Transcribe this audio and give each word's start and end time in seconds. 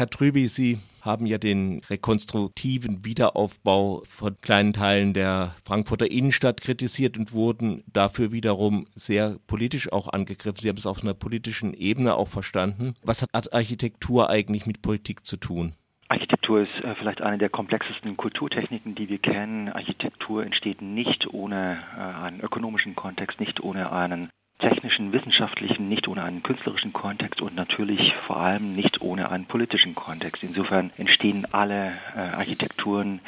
Herr 0.00 0.08
Trüby, 0.08 0.48
Sie 0.48 0.78
haben 1.02 1.26
ja 1.26 1.36
den 1.36 1.82
rekonstruktiven 1.90 3.04
Wiederaufbau 3.04 4.02
von 4.08 4.34
kleinen 4.40 4.72
Teilen 4.72 5.12
der 5.12 5.54
Frankfurter 5.62 6.10
Innenstadt 6.10 6.62
kritisiert 6.62 7.18
und 7.18 7.34
wurden 7.34 7.84
dafür 7.86 8.32
wiederum 8.32 8.86
sehr 8.94 9.36
politisch 9.46 9.92
auch 9.92 10.08
angegriffen. 10.08 10.56
Sie 10.58 10.70
haben 10.70 10.78
es 10.78 10.86
auf 10.86 11.02
einer 11.02 11.12
politischen 11.12 11.74
Ebene 11.74 12.14
auch 12.14 12.28
verstanden. 12.28 12.94
Was 13.02 13.20
hat 13.20 13.52
Architektur 13.52 14.30
eigentlich 14.30 14.64
mit 14.64 14.80
Politik 14.80 15.26
zu 15.26 15.36
tun? 15.36 15.74
Architektur 16.08 16.62
ist 16.62 16.82
äh, 16.82 16.94
vielleicht 16.94 17.20
eine 17.20 17.36
der 17.36 17.50
komplexesten 17.50 18.16
Kulturtechniken, 18.16 18.94
die 18.94 19.10
wir 19.10 19.18
kennen. 19.18 19.68
Architektur 19.68 20.46
entsteht 20.46 20.80
nicht 20.80 21.26
ohne 21.30 21.78
äh, 21.94 22.00
einen 22.00 22.40
ökonomischen 22.40 22.96
Kontext, 22.96 23.38
nicht 23.38 23.60
ohne 23.60 23.92
einen 23.92 24.30
technischen, 24.60 25.12
wissenschaftlichen, 25.12 25.88
nicht 25.88 26.06
ohne 26.08 26.22
einen 26.22 26.42
künstlerischen 26.42 26.92
Kontext 26.92 27.42
und 27.42 27.56
natürlich 27.56 28.14
vor 28.26 28.36
allem 28.38 28.74
nicht 28.74 29.00
ohne 29.00 29.30
einen 29.30 29.46
politischen 29.46 29.94
Kontext. 29.94 30.42
Insofern 30.42 30.90
entstehen 30.96 31.46
alle 31.52 31.92
äh, 32.14 32.20
Architekturen, 32.20 33.20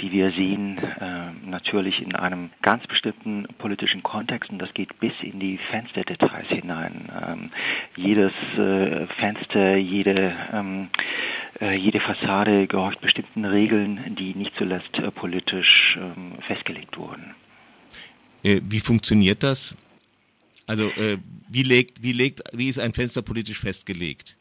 die 0.00 0.12
wir 0.12 0.30
sehen, 0.30 0.78
äh, 0.78 1.48
natürlich 1.48 2.02
in 2.02 2.14
einem 2.14 2.50
ganz 2.62 2.86
bestimmten 2.86 3.46
politischen 3.58 4.02
Kontext 4.02 4.50
und 4.50 4.58
das 4.58 4.72
geht 4.74 5.00
bis 5.00 5.12
in 5.22 5.40
die 5.40 5.58
Fensterdetails 5.70 6.48
hinein. 6.48 7.08
Ähm, 7.26 7.50
jedes 7.96 8.32
äh, 8.58 9.06
Fenster, 9.18 9.76
jede 9.76 10.34
ähm, 10.52 10.88
äh, 11.60 11.76
jede 11.76 12.00
Fassade 12.00 12.66
gehorcht 12.66 13.00
bestimmten 13.00 13.44
Regeln, 13.44 14.16
die 14.18 14.34
nicht 14.34 14.52
zuletzt 14.56 14.98
äh, 14.98 15.10
politisch 15.10 15.98
ähm, 16.00 16.32
festgelegt 16.46 16.96
wurden. 16.96 17.34
Äh, 18.42 18.60
wie 18.64 18.80
funktioniert 18.80 19.42
das? 19.42 19.76
Also 20.70 20.88
äh, 20.90 21.18
wie 21.48 21.64
legt, 21.64 22.00
wie 22.00 22.12
legt, 22.12 22.42
wie 22.52 22.68
ist 22.68 22.78
ein 22.78 22.92
Fenster 22.92 23.22
politisch 23.22 23.58
festgelegt? 23.58 24.36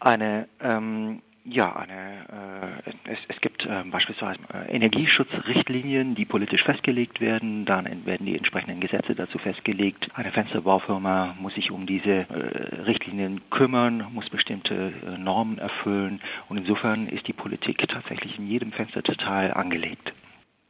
Eine 0.00 0.48
ähm, 0.60 1.20
ja, 1.44 1.76
eine, 1.76 2.80
äh, 2.86 3.12
es, 3.12 3.18
es 3.28 3.40
gibt 3.42 3.66
äh, 3.66 3.82
beispielsweise 3.84 4.38
äh, 4.52 4.74
Energieschutzrichtlinien, 4.74 6.14
die 6.14 6.24
politisch 6.24 6.62
festgelegt 6.62 7.20
werden. 7.20 7.66
Dann 7.66 7.84
werden 8.06 8.24
die 8.24 8.36
entsprechenden 8.36 8.80
Gesetze 8.80 9.14
dazu 9.14 9.38
festgelegt. 9.38 10.08
Eine 10.14 10.32
Fensterbaufirma 10.32 11.36
muss 11.38 11.54
sich 11.54 11.70
um 11.70 11.86
diese 11.86 12.26
äh, 12.30 12.82
Richtlinien 12.86 13.42
kümmern, 13.50 14.06
muss 14.12 14.30
bestimmte 14.30 14.92
äh, 15.06 15.18
Normen 15.18 15.58
erfüllen. 15.58 16.20
Und 16.48 16.56
insofern 16.56 17.08
ist 17.08 17.26
die 17.26 17.34
Politik 17.34 17.86
tatsächlich 17.88 18.38
in 18.38 18.46
jedem 18.46 18.72
Fensterdetail 18.72 19.52
angelegt. 19.52 20.14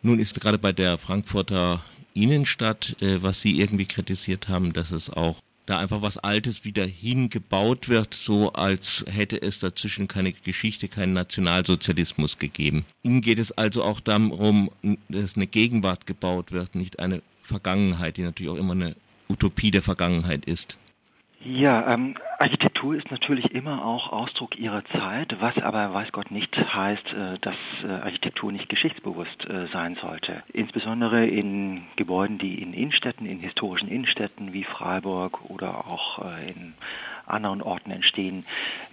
Nun 0.02 0.18
ist 0.18 0.40
gerade 0.40 0.58
bei 0.58 0.72
der 0.72 0.98
Frankfurter 0.98 1.84
Innenstadt, 2.22 2.96
äh, 3.00 3.22
was 3.22 3.40
Sie 3.40 3.60
irgendwie 3.60 3.86
kritisiert 3.86 4.48
haben, 4.48 4.72
dass 4.72 4.90
es 4.90 5.10
auch 5.10 5.40
da 5.66 5.78
einfach 5.78 6.00
was 6.00 6.16
Altes 6.16 6.64
wieder 6.64 6.86
hingebaut 6.86 7.88
wird, 7.88 8.14
so 8.14 8.52
als 8.54 9.04
hätte 9.10 9.40
es 9.40 9.58
dazwischen 9.58 10.08
keine 10.08 10.32
Geschichte, 10.32 10.88
keinen 10.88 11.12
Nationalsozialismus 11.12 12.38
gegeben. 12.38 12.86
Ihnen 13.02 13.20
geht 13.20 13.38
es 13.38 13.52
also 13.52 13.82
auch 13.82 14.00
darum, 14.00 14.70
dass 15.08 15.36
eine 15.36 15.46
Gegenwart 15.46 16.06
gebaut 16.06 16.52
wird, 16.52 16.74
nicht 16.74 16.98
eine 17.00 17.22
Vergangenheit, 17.42 18.16
die 18.16 18.22
natürlich 18.22 18.50
auch 18.50 18.56
immer 18.56 18.72
eine 18.72 18.96
Utopie 19.28 19.70
der 19.70 19.82
Vergangenheit 19.82 20.46
ist. 20.46 20.78
Ja, 21.44 21.92
ähm, 21.92 22.14
Architektur 22.40 22.94
ist 22.94 23.10
natürlich 23.10 23.52
immer 23.52 23.84
auch 23.84 24.12
Ausdruck 24.12 24.56
ihrer 24.56 24.84
Zeit, 24.84 25.34
was 25.40 25.58
aber 25.58 25.92
weiß 25.92 26.12
Gott 26.12 26.30
nicht 26.30 26.56
heißt, 26.56 27.12
äh, 27.12 27.38
dass 27.40 27.56
äh, 27.82 27.88
Architektur 27.88 28.52
nicht 28.52 28.68
geschichtsbewusst 28.68 29.44
äh, 29.46 29.66
sein 29.72 29.96
sollte. 30.00 30.44
Insbesondere 30.52 31.26
in 31.26 31.82
Gebäuden, 31.96 32.38
die 32.38 32.62
in 32.62 32.74
Innenstädten, 32.74 33.26
in 33.26 33.40
historischen 33.40 33.88
Innenstädten 33.88 34.52
wie 34.52 34.62
Freiburg 34.62 35.50
oder 35.50 35.88
auch 35.88 36.20
in 36.46 36.74
anderen 37.30 37.62
Orten 37.62 37.90
entstehen, 37.90 38.44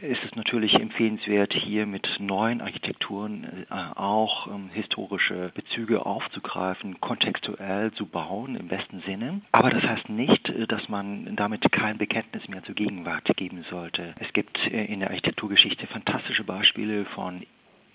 ist 0.02 0.23
es 0.23 0.36
natürlich 0.36 0.80
empfehlenswert, 0.80 1.53
hier 1.53 1.86
mit 1.86 2.08
neuen 2.19 2.61
Architekturen 2.61 3.66
äh, 3.69 3.73
auch 3.95 4.47
ähm, 4.47 4.69
historische 4.73 5.52
Bezüge 5.53 6.05
aufzugreifen, 6.05 7.00
kontextuell 7.02 7.91
zu 7.91 8.06
bauen 8.06 8.56
im 8.56 8.67
besten 8.67 9.02
Sinne. 9.02 9.41
Aber 9.51 9.69
das 9.69 9.84
heißt 9.84 10.09
nicht, 10.09 10.50
äh, 10.50 10.68
dass 10.68 10.90
man 10.90 11.35
damit 11.35 11.72
kein 11.72 11.97
Bekenntnis 11.97 12.47
mehr 12.47 12.63
zur 12.63 12.75
Gegenwart 12.75 13.25
geben 13.35 13.66
sollte. 13.69 14.13
Es 14.19 14.31
gibt 14.34 14.57
äh, 14.67 14.85
in 14.85 15.00
der 15.00 15.09
Architekturgeschichte 15.09 15.88
fantastische 15.88 16.44
Beispiele 16.44 17.06
von 17.06 17.44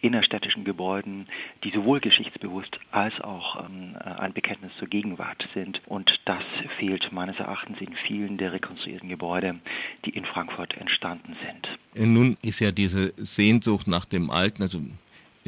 innerstädtischen 0.01 0.65
Gebäuden, 0.65 1.27
die 1.65 1.71
sowohl 1.71 2.01
geschichtsbewusst 2.01 2.79
als 2.91 3.21
auch 3.21 3.65
ähm, 3.65 3.97
äh, 3.97 4.05
ein 4.05 4.33
Bekenntnis 4.33 4.73
zur 4.79 4.89
Gegenwart 4.89 5.47
sind. 5.55 5.81
Und 5.87 6.21
das 6.25 6.43
fehlt 6.79 7.13
meines 7.13 7.39
Erachtens 7.39 7.81
in 7.81 7.95
vielen 8.07 8.39
der 8.39 8.53
rekonstruierten 8.53 9.09
Gebäude, 9.09 9.57
die 10.05 10.11
in 10.11 10.25
Frankfurt 10.25 10.77
entstanden 10.77 11.37
sind. 11.45 11.79
Äh, 11.95 12.07
nun 12.07 12.37
ist 12.43 12.61
ja 12.61 12.73
diese 12.73 13.13
Sehnsucht 13.17 13.87
nach 13.87 14.05
dem 14.05 14.31
Alten, 14.31 14.63
also 14.63 14.81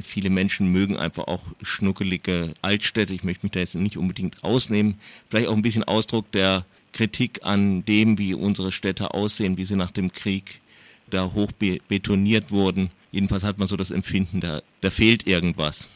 Viele 0.00 0.30
Menschen 0.30 0.68
mögen 0.72 0.96
einfach 0.96 1.24
auch 1.24 1.42
schnuckelige 1.60 2.54
Altstädte. 2.62 3.12
Ich 3.12 3.24
möchte 3.24 3.44
mich 3.44 3.52
da 3.52 3.60
jetzt 3.60 3.74
nicht 3.74 3.98
unbedingt 3.98 4.42
ausnehmen. 4.42 4.98
Vielleicht 5.28 5.48
auch 5.48 5.54
ein 5.54 5.60
bisschen 5.60 5.84
Ausdruck 5.84 6.32
der 6.32 6.64
Kritik 6.92 7.40
an 7.42 7.84
dem, 7.84 8.16
wie 8.16 8.32
unsere 8.32 8.72
Städte 8.72 9.12
aussehen, 9.12 9.58
wie 9.58 9.66
sie 9.66 9.76
nach 9.76 9.90
dem 9.90 10.10
Krieg 10.10 10.62
da 11.10 11.32
hoch 11.34 11.52
betoniert 11.88 12.50
wurden. 12.50 12.90
Jedenfalls 13.12 13.44
hat 13.44 13.58
man 13.58 13.68
so 13.68 13.76
das 13.76 13.90
Empfinden, 13.90 14.40
da, 14.40 14.60
da 14.80 14.90
fehlt 14.90 15.26
irgendwas. 15.26 15.88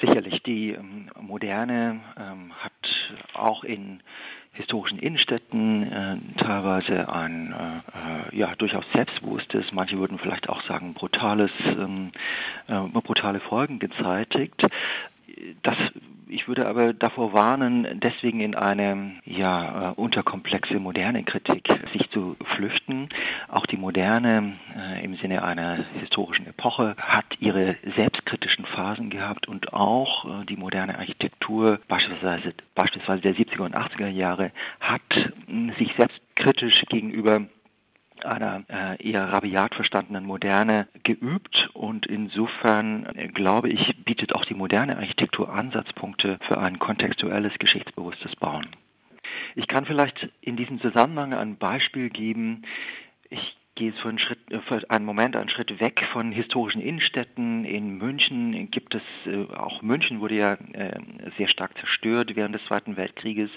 Sicherlich, 0.00 0.42
die 0.44 0.70
ähm, 0.70 1.10
Moderne 1.20 2.00
ähm, 2.16 2.52
hat 2.60 2.72
auch 3.34 3.64
in 3.64 4.00
historischen 4.52 4.98
Innenstädten 4.98 5.90
äh, 5.90 6.16
teilweise 6.36 7.12
ein 7.12 7.54
äh, 7.54 8.36
ja 8.36 8.54
durchaus 8.56 8.84
selbstbewusstes, 8.94 9.66
manche 9.72 9.98
würden 9.98 10.18
vielleicht 10.18 10.48
auch 10.48 10.62
sagen 10.66 10.94
brutales, 10.94 11.50
ähm, 11.64 12.10
äh, 12.66 12.80
brutale 13.00 13.40
Folgen 13.40 13.78
gezeitigt. 13.78 14.60
Das 15.62 15.76
ich 16.30 16.46
würde 16.46 16.66
aber 16.66 16.92
davor 16.92 17.32
warnen, 17.32 18.00
deswegen 18.00 18.40
in 18.40 18.54
eine 18.54 19.12
ja, 19.24 19.90
äh, 19.90 19.94
unterkomplexe 19.94 20.78
moderne 20.78 21.24
Kritik 21.24 21.68
sich 21.92 22.08
zu 22.10 22.36
flüchten. 22.56 23.08
Auch 23.48 23.66
die 23.66 23.76
Moderne 23.76 24.54
äh, 24.76 25.04
im 25.04 25.16
Sinne 25.16 25.42
einer 25.42 25.84
historischen 26.00 26.46
Epoche 26.46 26.96
hat 26.98 27.24
ihre 27.40 27.76
selbstkritischen 27.96 28.66
Phasen 28.66 29.10
gehabt 29.10 29.48
und 29.48 29.72
auch 29.72 30.24
äh, 30.24 30.44
die 30.44 30.56
moderne 30.56 30.98
Architektur, 30.98 31.80
beispielsweise, 31.88 32.54
beispielsweise 32.74 33.22
der 33.22 33.34
70er 33.34 33.62
und 33.62 33.76
80er 33.76 34.08
Jahre, 34.08 34.52
hat 34.80 35.00
äh, 35.16 35.72
sich 35.78 35.90
selbstkritisch 35.96 36.82
gegenüber 36.88 37.46
einer 38.24 38.64
äh, 38.68 39.02
eher 39.02 39.32
rabiat 39.32 39.74
verstandenen 39.74 40.24
Moderne 40.24 40.88
geübt 41.02 41.70
und 41.74 42.06
insofern 42.06 43.06
äh, 43.14 43.28
glaube 43.28 43.68
ich, 43.68 43.96
bietet 44.04 44.34
auch 44.34 44.44
die 44.44 44.54
moderne 44.54 44.96
Architektur 44.96 45.52
Ansatzpunkte 45.52 46.38
für 46.46 46.58
ein 46.58 46.78
kontextuelles, 46.78 47.52
geschichtsbewusstes 47.58 48.36
Bauen. 48.36 48.66
Ich 49.54 49.66
kann 49.66 49.84
vielleicht 49.84 50.28
in 50.40 50.56
diesem 50.56 50.80
Zusammenhang 50.80 51.34
ein 51.34 51.56
Beispiel 51.56 52.10
geben. 52.10 52.62
Ich 53.28 53.57
gehe 53.78 53.92
für 53.92 54.08
einen, 54.08 54.18
Schritt, 54.18 54.38
äh, 54.50 54.60
für 54.60 54.90
einen 54.90 55.04
Moment 55.04 55.36
einen 55.36 55.48
Schritt 55.48 55.80
weg 55.80 56.04
von 56.12 56.32
historischen 56.32 56.82
Innenstädten. 56.82 57.64
In 57.64 57.96
München 57.96 58.70
gibt 58.70 58.96
es, 58.96 59.02
äh, 59.26 59.44
auch 59.54 59.82
München 59.82 60.20
wurde 60.20 60.34
ja 60.34 60.54
äh, 60.72 61.00
sehr 61.38 61.48
stark 61.48 61.78
zerstört 61.78 62.34
während 62.34 62.54
des 62.56 62.64
Zweiten 62.64 62.96
Weltkrieges 62.96 63.50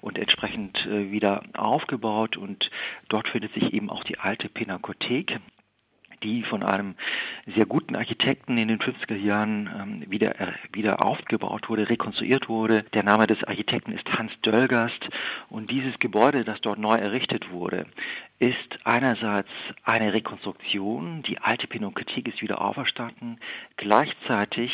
und 0.00 0.18
entsprechend 0.18 0.76
wieder 0.86 1.42
aufgebaut 1.54 2.36
und 2.36 2.70
dort 3.08 3.28
findet 3.28 3.52
sich 3.54 3.72
eben 3.72 3.90
auch 3.90 4.04
die 4.04 4.18
alte 4.18 4.48
Pinakothek 4.48 5.38
die 6.26 6.42
von 6.42 6.62
einem 6.64 6.96
sehr 7.54 7.66
guten 7.66 7.94
Architekten 7.94 8.58
in 8.58 8.68
den 8.68 8.80
50er 8.80 9.16
Jahren 9.16 9.70
ähm, 9.80 10.10
wieder, 10.10 10.34
wieder 10.72 11.04
aufgebaut 11.04 11.68
wurde, 11.68 11.88
rekonstruiert 11.88 12.48
wurde. 12.48 12.82
Der 12.94 13.04
Name 13.04 13.26
des 13.28 13.44
Architekten 13.44 13.92
ist 13.92 14.10
Hans 14.18 14.32
Dölgast 14.44 15.08
und 15.48 15.70
dieses 15.70 15.96
Gebäude, 16.00 16.44
das 16.44 16.60
dort 16.60 16.78
neu 16.78 16.94
errichtet 16.94 17.52
wurde, 17.52 17.86
ist 18.38 18.78
einerseits 18.84 19.48
eine 19.84 20.12
Rekonstruktion, 20.12 21.22
die 21.22 21.38
alte 21.38 21.68
Pinakothek 21.68 22.28
ist 22.28 22.42
wieder 22.42 22.60
auferstanden, 22.60 23.38
gleichzeitig 23.76 24.70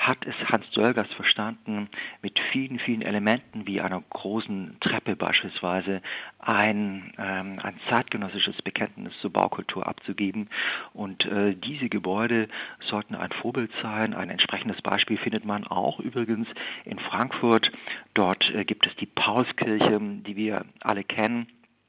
hat 0.00 0.26
es 0.26 0.34
Hans 0.50 0.68
Dölgers 0.70 1.08
verstanden, 1.12 1.90
mit 2.22 2.40
vielen, 2.52 2.78
vielen 2.78 3.02
Elementen 3.02 3.66
wie 3.66 3.82
einer 3.82 4.02
großen 4.08 4.78
Treppe 4.80 5.14
beispielsweise 5.14 6.00
ein, 6.38 7.12
ähm, 7.18 7.58
ein 7.62 7.78
zeitgenössisches 7.90 8.62
Bekenntnis 8.62 9.12
zur 9.20 9.30
Baukultur 9.30 9.86
abzugeben. 9.86 10.48
Und 10.94 11.26
äh, 11.26 11.54
diese 11.54 11.90
Gebäude 11.90 12.48
sollten 12.80 13.14
ein 13.14 13.30
Vorbild 13.30 13.70
sein. 13.82 14.14
Ein 14.14 14.30
entsprechendes 14.30 14.80
Beispiel 14.80 15.18
findet 15.18 15.44
man 15.44 15.66
auch 15.66 16.00
übrigens 16.00 16.48
in 16.86 16.98
Frankfurt. 16.98 17.70
Dort 18.14 18.50
äh, 18.54 18.64
gibt 18.64 18.86
es 18.86 18.96
die 18.96 19.06
Paulskirche, 19.06 20.00
die 20.00 20.36
wir 20.36 20.64
alle 20.80 21.04
kennen 21.04 21.46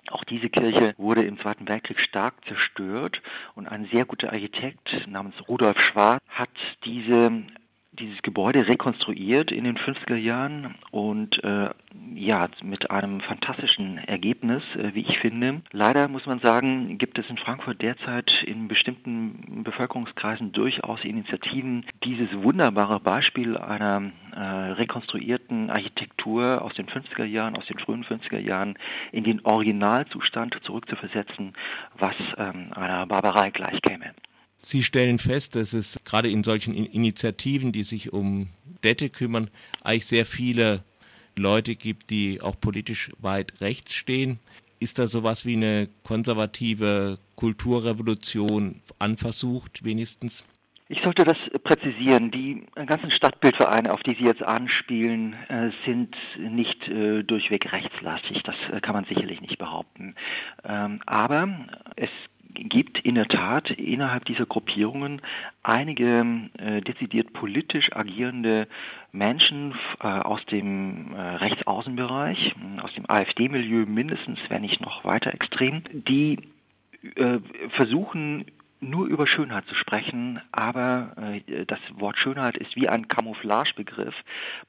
auch 0.10 0.24
diese 0.26 0.50
Kirche 0.50 0.94
wurde 0.98 1.22
im 1.24 1.40
Zweiten 1.40 1.68
Weltkrieg 1.70 2.02
stark 2.02 2.34
zerstört 2.46 3.22
und 3.56 3.68
ein 3.68 3.88
sehr 3.94 4.04
guter 4.04 4.34
Architekt 4.34 5.08
namens 5.08 5.36
Rudolf 5.48 5.80
Schwarz 5.80 6.22
hat 6.28 6.50
diese 6.84 7.44
dieses 8.00 8.22
Gebäude 8.22 8.68
rekonstruiert 8.68 9.52
in 9.52 9.66
den 9.66 9.78
50er 9.78 10.16
Jahren 10.16 10.76
und 10.92 11.44
äh, 11.44 11.70
ja, 12.16 12.48
mit 12.64 12.90
einem 12.90 13.20
fantastischen 13.20 13.98
Ergebnis, 13.98 14.64
äh, 14.76 14.94
wie 14.94 15.02
ich 15.02 15.20
finde. 15.20 15.62
Leider 15.72 16.08
muss 16.08 16.26
man 16.26 16.40
sagen, 16.40 16.98
gibt 16.98 17.20
es 17.20 17.30
in 17.30 17.38
Frankfurt 17.38 17.82
derzeit 17.82 18.44
in 18.44 18.70
bestimmten 18.70 19.64
Bevölkerungskreisen 19.64 20.54
durchaus 20.54 21.04
Initiativen, 21.04 21.86
dieses 22.04 22.30
wunderbare 22.42 23.02
Beispiel 23.02 23.58
einer 23.58 24.12
äh, 24.34 24.40
rekonstruierten 24.40 25.70
Architektur 25.70 26.62
aus 26.62 26.74
den 26.76 26.88
50er 26.88 27.26
Jahren, 27.26 27.58
aus 27.58 27.66
den 27.66 27.80
frühen 27.80 28.06
50er 28.06 28.40
Jahren 28.40 28.78
in 29.12 29.26
den 29.26 29.46
Originalzustand 29.46 30.58
zurückzuversetzen, 30.64 31.54
was 31.98 32.16
ähm, 32.38 32.72
einer 32.74 33.06
Barbarei 33.06 33.50
gleichkäme. 33.50 34.14
Sie 34.64 34.84
stellen 34.84 35.18
fest, 35.18 35.56
dass 35.56 35.74
es 35.74 36.00
gerade 36.06 36.30
in 36.30 36.44
solchen 36.44 36.74
Initiativen, 36.74 37.72
die 37.72 37.84
sich 37.84 38.14
um 38.14 38.50
Städte 38.80 39.10
kümmern, 39.10 39.50
eigentlich 39.84 40.06
sehr 40.06 40.26
viele 40.26 40.84
Leute 41.36 41.76
gibt, 41.76 42.10
die 42.10 42.42
auch 42.42 42.60
politisch 42.60 43.12
weit 43.20 43.60
rechts 43.60 43.94
stehen. 43.94 44.40
Ist 44.80 45.00
da 45.00 45.08
sowas 45.08 45.46
wie 45.46 45.56
eine 45.56 45.90
konservative 46.04 47.18
Kulturrevolution 47.36 48.82
anversucht, 49.00 49.84
wenigstens? 49.84 50.46
Ich 50.90 51.02
sollte 51.04 51.24
das 51.24 51.38
präzisieren. 51.64 52.32
Die 52.32 52.66
ganzen 52.86 53.12
Stadtbildvereine, 53.12 53.94
auf 53.94 54.04
die 54.04 54.16
Sie 54.16 54.26
jetzt 54.26 54.44
anspielen, 54.44 55.34
äh, 55.48 55.70
sind 55.86 56.16
nicht 56.38 56.86
äh, 56.90 57.24
durchweg 57.24 57.72
rechtslastig. 57.72 58.44
Das 58.44 58.56
äh, 58.74 58.82
kann 58.82 58.94
man 58.94 59.06
sicherlich 59.06 59.40
nicht 59.40 59.58
behaupten. 59.58 60.16
Ähm, 60.66 61.00
aber 61.06 61.48
es 61.96 62.10
gibt 62.72 63.00
in 63.00 63.16
der 63.16 63.28
Tat 63.28 63.70
innerhalb 63.70 64.26
dieser 64.26 64.46
Gruppierungen 64.46 65.22
einige 65.62 66.50
äh, 66.58 66.82
dezidiert 66.82 67.34
politisch 67.34 67.94
agierende 67.94 68.68
Menschen 69.12 69.76
äh, 70.00 70.08
aus 70.08 70.44
dem 70.46 71.14
äh, 71.14 71.20
Rechtsaußenbereich, 71.20 72.56
aus 72.82 72.94
dem 72.94 73.10
AfD-Milieu 73.10 73.86
mindestens, 73.86 74.40
wenn 74.48 74.62
nicht 74.62 74.80
noch 74.80 75.04
weiter 75.04 75.34
extrem, 75.34 75.84
die 75.92 76.40
äh, 77.16 77.40
versuchen 77.76 78.46
nur 78.82 79.08
über 79.08 79.28
Schönheit 79.28 79.66
zu 79.68 79.76
sprechen, 79.76 80.42
aber 80.52 81.14
äh, 81.48 81.66
das 81.66 81.80
Wort 81.94 82.20
Schönheit 82.20 82.58
ist 82.58 82.76
wie 82.76 82.90
ein 82.90 83.08
Camouflagebegriff, 83.08 84.16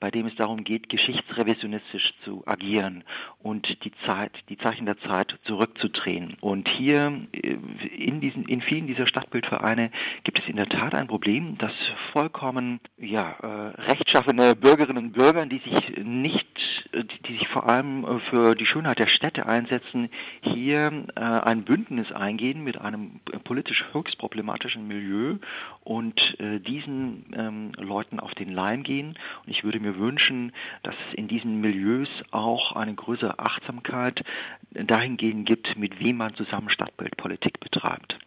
bei 0.01 0.11
dem 0.11 0.27
es 0.27 0.35
darum 0.37 0.65
geht, 0.65 0.91
geschichtsrevisionistisch 0.91 2.13
zu 2.25 2.43
agieren 2.47 3.05
und 3.39 3.85
die 3.85 3.93
Zeit, 4.07 4.33
die 4.51 4.59
Zeichen 4.59 4.87
der 4.87 4.99
Zeit 5.01 5.39
zurückzudrehen. 5.45 6.37
Und 6.41 6.69
hier 6.69 7.27
äh, 7.33 7.57
in 7.97 8.21
diesen, 8.21 8.45
in 8.47 8.61
vielen 8.61 8.87
dieser 8.87 9.07
Stadtbildvereine 9.07 9.91
gibt 10.25 10.41
es 10.41 10.49
in 10.49 10.57
der 10.57 10.69
Tat 10.69 10.95
ein 10.95 11.09
Problem, 11.09 11.57
dass 11.57 11.73
vollkommen 12.13 12.81
ja 12.99 13.31
äh, 13.43 13.81
rechtschaffene 13.83 14.55
Bürgerinnen 14.55 15.07
und 15.07 15.13
Bürger, 15.13 15.47
die 15.47 15.61
sich 15.61 16.05
nicht, 16.05 16.47
die 16.93 17.33
sich 17.33 17.49
vor 17.49 17.69
allem 17.69 18.05
äh, 18.05 18.21
für 18.31 18.55
die 18.55 18.67
Schönheit 18.67 18.99
der 18.99 19.07
Städte 19.07 19.47
einsetzen, 19.47 20.09
hier 20.43 21.07
äh, 21.15 21.21
ein 21.21 21.65
Bündnis 21.65 22.13
eingehen 22.13 22.63
mit 22.63 22.79
einem 22.79 23.21
politisch 23.45 23.85
höchst 23.93 24.19
problematischen 24.19 24.87
Milieu 24.87 25.37
und 25.85 26.39
äh, 26.41 26.61
diesen 26.61 27.27
ähm, 27.35 27.73
Leuten 27.77 28.21
auf 28.21 28.35
den 28.35 28.53
Leim 28.53 28.83
gehen. 28.83 29.19
Und 29.45 29.51
ich 29.51 29.65
würde 29.65 29.81
mir 29.81 29.99
wünschen, 29.99 30.53
dass 30.83 30.95
es 31.09 31.15
in 31.15 31.29
diesen 31.29 31.61
Milieus 31.61 32.09
auch 32.31 32.73
eine 32.73 32.95
größere 32.95 33.39
Achtsamkeit 33.39 34.23
dahingehend 34.71 35.47
gibt, 35.47 35.77
mit 35.77 36.01
wem 36.01 36.19
man 36.19 36.35
zusammen 36.35 36.71
Stadtbildpolitik 36.71 37.61
betreibt. 37.61 38.19